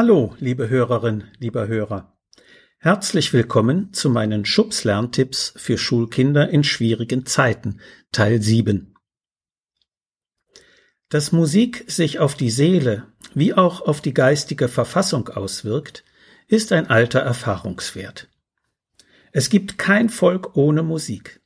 [0.00, 2.16] Hallo, liebe Hörerin, lieber Hörer.
[2.78, 7.80] Herzlich willkommen zu meinen Schubs-Lerntipps für Schulkinder in schwierigen Zeiten,
[8.12, 8.94] Teil 7.
[11.08, 16.04] Dass Musik sich auf die Seele wie auch auf die geistige Verfassung auswirkt,
[16.46, 18.28] ist ein alter Erfahrungswert.
[19.32, 21.40] Es gibt kein Volk ohne Musik.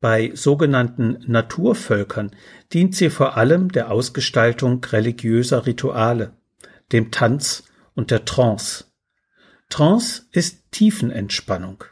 [0.00, 2.34] Bei sogenannten Naturvölkern
[2.72, 6.41] dient sie vor allem der Ausgestaltung religiöser Rituale
[6.92, 7.64] dem Tanz
[7.94, 8.84] und der Trance.
[9.68, 11.84] Trance ist Tiefenentspannung.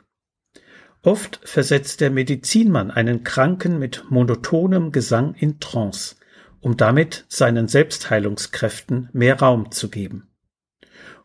[1.03, 6.17] Oft versetzt der Medizinmann einen Kranken mit monotonem Gesang in Trance,
[6.61, 10.29] um damit seinen Selbstheilungskräften mehr Raum zu geben.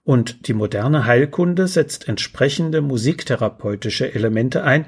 [0.03, 4.85] Und die moderne Heilkunde setzt entsprechende musiktherapeutische Elemente ein,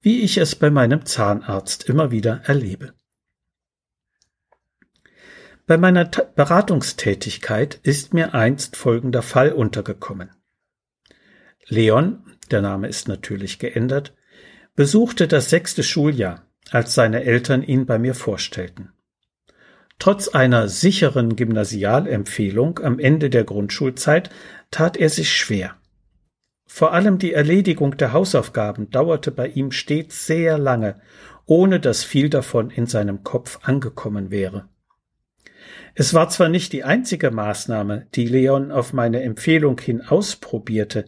[0.00, 2.92] wie ich es bei meinem Zahnarzt immer wieder erlebe.
[5.68, 10.30] Bei meiner Beratungstätigkeit ist mir einst folgender Fall untergekommen.
[11.66, 14.14] Leon, der Name ist natürlich geändert,
[14.76, 18.94] besuchte das sechste Schuljahr, als seine Eltern ihn bei mir vorstellten.
[19.98, 24.30] Trotz einer sicheren Gymnasialempfehlung am Ende der Grundschulzeit
[24.70, 25.76] tat er sich schwer.
[26.64, 30.98] Vor allem die Erledigung der Hausaufgaben dauerte bei ihm stets sehr lange,
[31.44, 34.66] ohne dass viel davon in seinem Kopf angekommen wäre.
[36.00, 41.06] Es war zwar nicht die einzige Maßnahme, die Leon auf meine Empfehlung hin ausprobierte,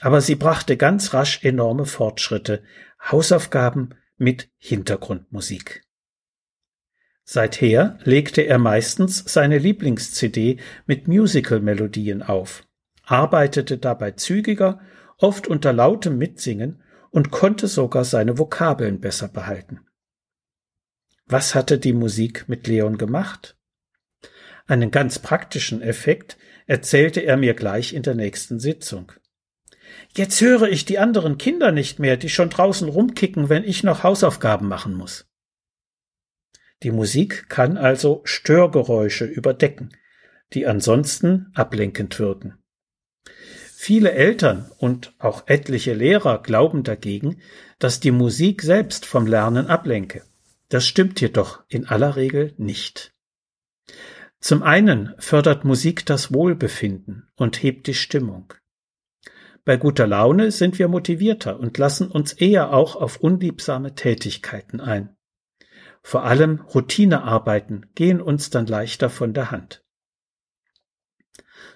[0.00, 2.62] aber sie brachte ganz rasch enorme Fortschritte,
[3.02, 5.82] Hausaufgaben mit Hintergrundmusik.
[7.24, 12.62] Seither legte er meistens seine Lieblings-CD mit Musical-Melodien auf,
[13.02, 14.80] arbeitete dabei zügiger,
[15.16, 16.80] oft unter lautem Mitsingen
[17.10, 19.80] und konnte sogar seine Vokabeln besser behalten.
[21.26, 23.57] Was hatte die Musik mit Leon gemacht?
[24.68, 29.10] Einen ganz praktischen Effekt erzählte er mir gleich in der nächsten Sitzung.
[30.14, 34.02] Jetzt höre ich die anderen Kinder nicht mehr, die schon draußen rumkicken, wenn ich noch
[34.02, 35.26] Hausaufgaben machen muss.
[36.82, 39.96] Die Musik kann also Störgeräusche überdecken,
[40.52, 42.58] die ansonsten ablenkend wirken.
[43.74, 47.40] Viele Eltern und auch etliche Lehrer glauben dagegen,
[47.78, 50.24] dass die Musik selbst vom Lernen ablenke.
[50.68, 53.14] Das stimmt jedoch in aller Regel nicht.
[54.40, 58.52] Zum einen fördert Musik das Wohlbefinden und hebt die Stimmung.
[59.64, 65.16] Bei guter Laune sind wir motivierter und lassen uns eher auch auf unliebsame Tätigkeiten ein.
[66.02, 69.84] Vor allem Routinearbeiten gehen uns dann leichter von der Hand.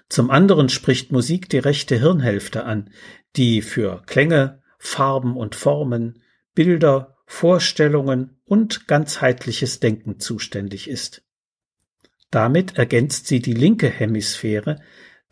[0.09, 2.91] Zum anderen spricht Musik die rechte Hirnhälfte an,
[3.35, 6.23] die für Klänge, Farben und Formen,
[6.55, 11.22] Bilder, Vorstellungen und ganzheitliches Denken zuständig ist.
[12.33, 14.81] Damit ergänzt sie die linke Hemisphäre,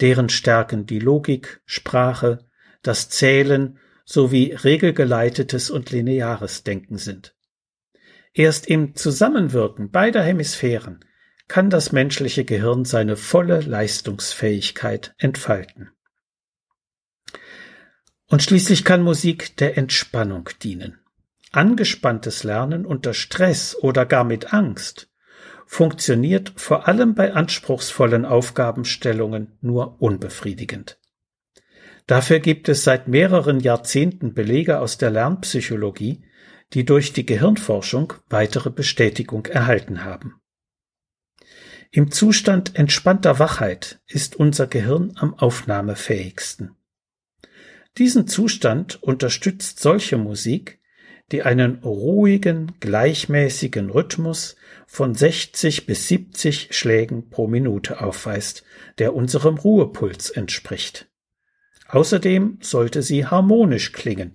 [0.02, 2.46] deren Stärken die Logik, Sprache,
[2.84, 7.36] das Zählen sowie regelgeleitetes und lineares Denken sind.
[8.34, 11.04] Erst im Zusammenwirken beider Hemisphären
[11.48, 15.90] kann das menschliche Gehirn seine volle Leistungsfähigkeit entfalten.
[18.28, 21.00] Und schließlich kann Musik der Entspannung dienen.
[21.52, 25.11] Angespanntes Lernen unter Stress oder gar mit Angst
[25.72, 31.00] funktioniert vor allem bei anspruchsvollen Aufgabenstellungen nur unbefriedigend.
[32.08, 36.26] Dafür gibt es seit mehreren Jahrzehnten Belege aus der Lernpsychologie,
[36.74, 40.42] die durch die Gehirnforschung weitere Bestätigung erhalten haben.
[41.90, 46.76] Im Zustand entspannter Wachheit ist unser Gehirn am aufnahmefähigsten.
[47.98, 50.81] Diesen Zustand unterstützt solche Musik,
[51.32, 54.56] die einen ruhigen, gleichmäßigen Rhythmus
[54.86, 58.64] von 60 bis 70 Schlägen pro Minute aufweist,
[58.98, 61.08] der unserem Ruhepuls entspricht.
[61.88, 64.34] Außerdem sollte sie harmonisch klingen.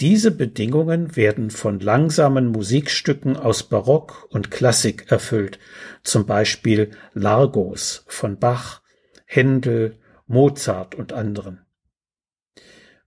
[0.00, 5.58] Diese Bedingungen werden von langsamen Musikstücken aus Barock und Klassik erfüllt,
[6.02, 8.82] zum Beispiel Largos von Bach,
[9.24, 11.63] Händel, Mozart und anderen.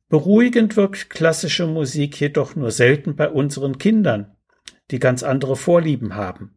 [0.09, 4.37] Beruhigend wirkt klassische Musik jedoch nur selten bei unseren Kindern,
[4.89, 6.55] die ganz andere Vorlieben haben.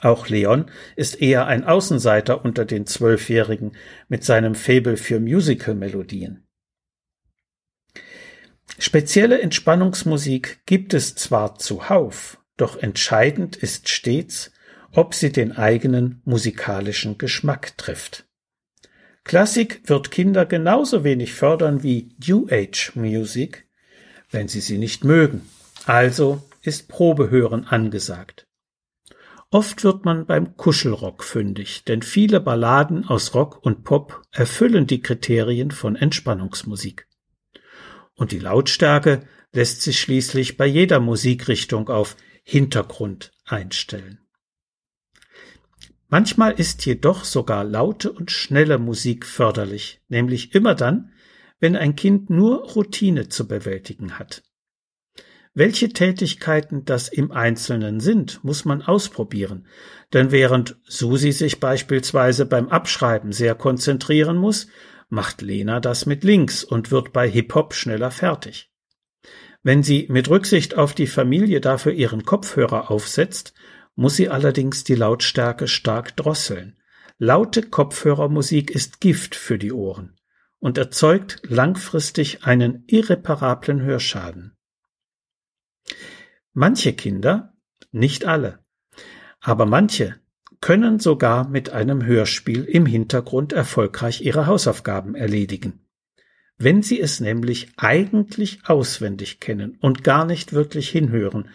[0.00, 3.76] Auch Leon ist eher ein Außenseiter unter den Zwölfjährigen
[4.08, 6.46] mit seinem Faible für Musical-Melodien.
[8.78, 14.52] Spezielle Entspannungsmusik gibt es zwar zuhauf, doch entscheidend ist stets,
[14.92, 18.27] ob sie den eigenen musikalischen Geschmack trifft.
[19.28, 23.68] Klassik wird Kinder genauso wenig fördern wie New Age Music,
[24.30, 25.42] wenn sie sie nicht mögen.
[25.84, 28.46] Also ist Probehören angesagt.
[29.50, 35.02] Oft wird man beim Kuschelrock fündig, denn viele Balladen aus Rock und Pop erfüllen die
[35.02, 37.06] Kriterien von Entspannungsmusik.
[38.14, 44.26] Und die Lautstärke lässt sich schließlich bei jeder Musikrichtung auf Hintergrund einstellen.
[46.08, 51.12] Manchmal ist jedoch sogar laute und schnelle Musik förderlich, nämlich immer dann,
[51.60, 54.42] wenn ein Kind nur Routine zu bewältigen hat.
[55.52, 59.66] Welche Tätigkeiten das im Einzelnen sind, muss man ausprobieren,
[60.12, 64.68] denn während Susi sich beispielsweise beim Abschreiben sehr konzentrieren muss,
[65.08, 68.70] macht Lena das mit links und wird bei Hip-Hop schneller fertig.
[69.62, 73.52] Wenn sie mit Rücksicht auf die Familie dafür ihren Kopfhörer aufsetzt,
[73.98, 76.76] muss sie allerdings die Lautstärke stark drosseln.
[77.18, 80.14] Laute Kopfhörermusik ist Gift für die Ohren
[80.60, 84.56] und erzeugt langfristig einen irreparablen Hörschaden.
[86.52, 87.54] Manche Kinder,
[87.90, 88.60] nicht alle,
[89.40, 90.14] aber manche
[90.60, 95.84] können sogar mit einem Hörspiel im Hintergrund erfolgreich ihre Hausaufgaben erledigen.
[96.56, 101.48] Wenn sie es nämlich eigentlich auswendig kennen und gar nicht wirklich hinhören,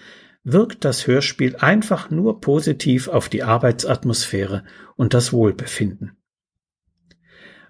[0.43, 4.63] wirkt das Hörspiel einfach nur positiv auf die Arbeitsatmosphäre
[4.95, 6.17] und das Wohlbefinden.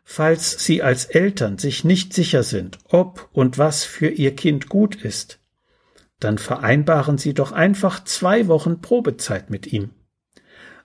[0.03, 4.95] Falls Sie als Eltern sich nicht sicher sind, ob und was für Ihr Kind gut
[4.95, 5.39] ist,
[6.19, 9.91] dann vereinbaren Sie doch einfach zwei Wochen Probezeit mit ihm.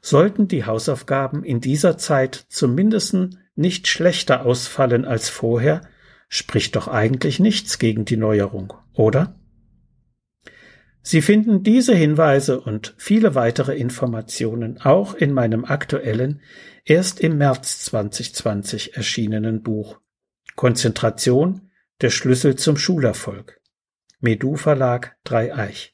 [0.00, 3.16] Sollten die Hausaufgaben in dieser Zeit zumindest
[3.56, 5.80] nicht schlechter ausfallen als vorher,
[6.28, 9.37] spricht doch eigentlich nichts gegen die Neuerung, oder?
[11.02, 16.42] Sie finden diese Hinweise und viele weitere Informationen auch in meinem aktuellen,
[16.84, 20.00] erst im März 2020 erschienenen Buch
[20.56, 23.60] Konzentration, der Schlüssel zum Schulerfolg.
[24.20, 25.92] Medu Verlag Dreieich.